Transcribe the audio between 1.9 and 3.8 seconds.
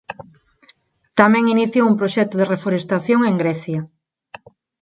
proxecto de reforestación en Grecia.